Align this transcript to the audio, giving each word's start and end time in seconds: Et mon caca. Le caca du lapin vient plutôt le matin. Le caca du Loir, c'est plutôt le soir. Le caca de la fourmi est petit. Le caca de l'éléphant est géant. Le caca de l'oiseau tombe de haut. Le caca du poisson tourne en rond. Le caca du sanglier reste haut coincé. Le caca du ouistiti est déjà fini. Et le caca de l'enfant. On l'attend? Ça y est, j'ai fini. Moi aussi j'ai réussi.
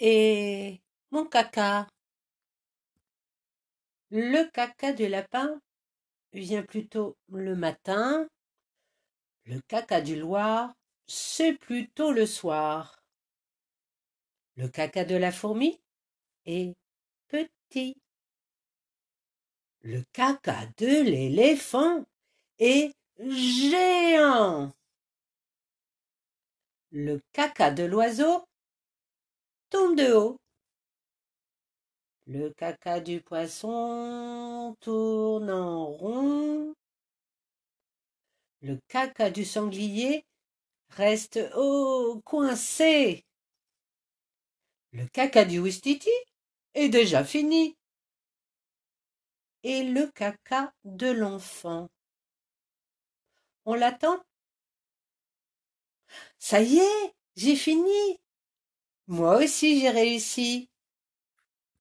Et 0.00 0.80
mon 1.10 1.26
caca. 1.26 1.86
Le 4.10 4.50
caca 4.50 4.92
du 4.92 5.08
lapin 5.08 5.60
vient 6.32 6.62
plutôt 6.62 7.16
le 7.28 7.54
matin. 7.54 8.28
Le 9.44 9.60
caca 9.68 10.00
du 10.00 10.16
Loir, 10.16 10.74
c'est 11.06 11.54
plutôt 11.54 12.12
le 12.12 12.26
soir. 12.26 13.02
Le 14.56 14.68
caca 14.68 15.04
de 15.04 15.16
la 15.16 15.32
fourmi 15.32 15.80
est 16.46 16.74
petit. 17.28 17.96
Le 19.80 20.02
caca 20.12 20.66
de 20.78 21.02
l'éléphant 21.02 22.04
est 22.58 22.94
géant. 23.18 24.72
Le 26.90 27.20
caca 27.32 27.70
de 27.70 27.84
l'oiseau 27.84 28.44
tombe 29.74 29.96
de 29.96 30.12
haut. 30.12 30.36
Le 32.26 32.50
caca 32.50 33.00
du 33.00 33.20
poisson 33.20 34.76
tourne 34.80 35.50
en 35.50 35.86
rond. 35.86 36.74
Le 38.60 38.78
caca 38.86 39.30
du 39.30 39.44
sanglier 39.44 40.24
reste 40.90 41.40
haut 41.56 42.22
coincé. 42.24 43.24
Le 44.92 45.08
caca 45.08 45.44
du 45.44 45.58
ouistiti 45.58 46.16
est 46.74 46.88
déjà 46.88 47.24
fini. 47.24 47.76
Et 49.64 49.82
le 49.82 50.06
caca 50.12 50.72
de 50.84 51.10
l'enfant. 51.10 51.88
On 53.64 53.74
l'attend? 53.74 54.22
Ça 56.38 56.62
y 56.62 56.78
est, 56.78 57.14
j'ai 57.34 57.56
fini. 57.56 58.20
Moi 59.06 59.38
aussi 59.42 59.80
j'ai 59.80 59.88
réussi. 59.88 60.68